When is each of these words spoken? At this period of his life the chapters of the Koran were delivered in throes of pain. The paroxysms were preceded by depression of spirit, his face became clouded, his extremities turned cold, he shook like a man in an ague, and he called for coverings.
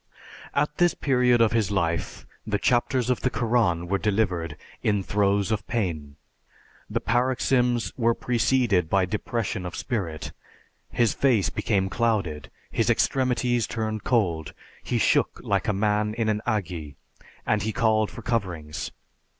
At 0.55 0.77
this 0.77 0.95
period 0.95 1.41
of 1.41 1.51
his 1.51 1.69
life 1.69 2.25
the 2.43 2.57
chapters 2.57 3.11
of 3.11 3.21
the 3.21 3.29
Koran 3.29 3.85
were 3.87 3.99
delivered 3.99 4.57
in 4.81 5.03
throes 5.03 5.51
of 5.51 5.67
pain. 5.67 6.15
The 6.89 6.99
paroxysms 6.99 7.93
were 7.97 8.15
preceded 8.15 8.89
by 8.89 9.05
depression 9.05 9.63
of 9.63 9.75
spirit, 9.75 10.31
his 10.89 11.13
face 11.13 11.51
became 11.51 11.87
clouded, 11.87 12.49
his 12.71 12.89
extremities 12.89 13.67
turned 13.67 14.03
cold, 14.03 14.55
he 14.81 14.97
shook 14.97 15.39
like 15.43 15.67
a 15.67 15.71
man 15.71 16.15
in 16.15 16.29
an 16.29 16.41
ague, 16.47 16.95
and 17.45 17.61
he 17.61 17.71
called 17.71 18.09
for 18.09 18.23
coverings. 18.23 18.89